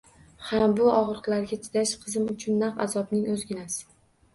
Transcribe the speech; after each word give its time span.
Ha, 0.47 0.61
bu 0.79 0.87
og`riqlarga 0.93 1.61
chidash 1.67 1.95
qizim 2.09 2.29
uchun 2.35 2.61
naq 2.67 2.85
azobning 2.91 3.33
o`zginasi 3.33 3.91